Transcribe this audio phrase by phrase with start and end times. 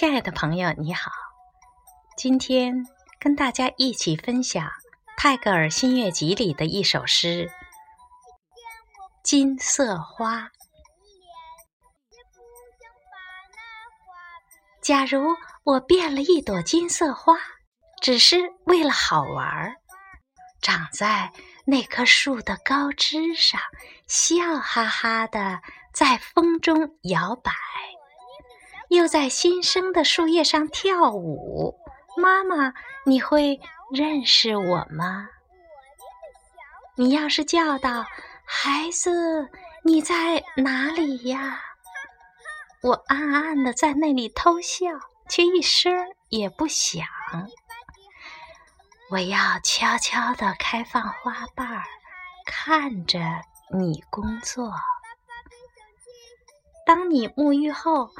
[0.00, 1.10] 亲爱的朋友，你好！
[2.16, 2.86] 今天
[3.18, 4.66] 跟大家一起分享
[5.18, 7.48] 泰戈尔新月集里的一首诗
[9.22, 10.38] 《金色花》。
[14.80, 17.36] 假如我变了一朵金色花，
[18.00, 19.74] 只是为了好玩儿，
[20.62, 21.30] 长在
[21.66, 23.60] 那棵树的高枝上，
[24.06, 25.60] 笑哈哈的
[25.92, 27.52] 在风中摇摆。
[28.90, 31.78] 又在新生的树叶上跳舞，
[32.16, 32.74] 妈妈，
[33.06, 33.60] 你会
[33.92, 35.28] 认识我吗？
[36.96, 38.04] 你要是叫道
[38.44, 39.48] ：“孩子，
[39.84, 41.60] 你在哪里呀？”
[42.82, 44.88] 我暗暗的在那里偷笑，
[45.28, 45.94] 却一声
[46.28, 47.06] 也不响。
[49.12, 51.84] 我要悄悄地开放花瓣儿，
[52.44, 53.20] 看着
[53.72, 54.72] 你工作。
[56.84, 58.10] 当你沐浴后。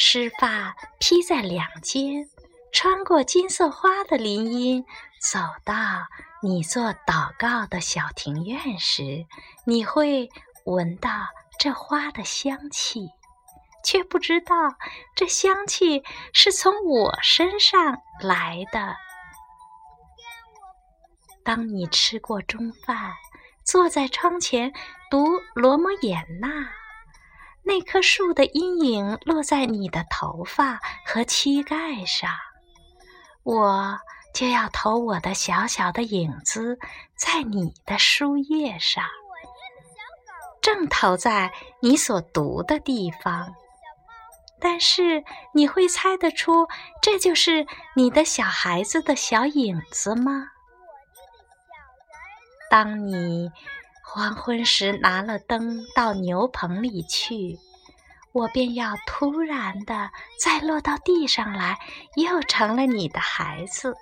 [0.00, 2.30] 湿发披在两肩，
[2.72, 4.84] 穿过金色花的林荫，
[5.20, 5.74] 走到
[6.40, 9.26] 你做祷告的小庭院时，
[9.64, 10.30] 你会
[10.64, 11.10] 闻到
[11.58, 13.08] 这花的香气，
[13.82, 14.54] 却不知道
[15.16, 18.94] 这香气是从我身上来的。
[21.42, 23.14] 当你吃过中饭，
[23.64, 24.72] 坐在窗前
[25.10, 26.77] 读罗摩衍那。
[27.64, 32.30] 那棵树的阴影落在你的头发和膝盖上，
[33.42, 33.98] 我
[34.34, 36.78] 就要投我的小小的影子
[37.16, 39.04] 在你的书页上，
[40.62, 43.54] 正投在你所读的地方。
[44.60, 46.66] 但是你会猜得出
[47.00, 50.48] 这就是你的小孩子的小影子吗？
[52.70, 53.50] 当你。
[54.10, 57.58] 黄昏时拿了灯到牛棚里去，
[58.32, 60.10] 我便要突然的
[60.42, 61.78] 再落到地上来，
[62.16, 63.94] 又成了你的孩子。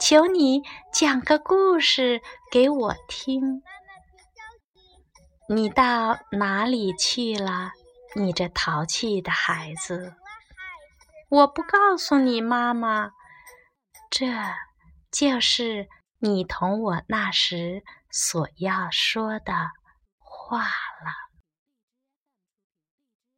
[0.00, 2.20] 求你讲个故事
[2.50, 3.62] 给我听。
[5.48, 7.70] 你到哪里去了，
[8.16, 10.14] 你这淘气的孩子？
[11.28, 13.12] 我不告诉你，妈妈。
[14.10, 14.26] 这
[15.12, 15.88] 就是
[16.24, 17.84] 你同我那时。
[18.16, 19.52] 所要说的
[20.18, 21.33] 话了。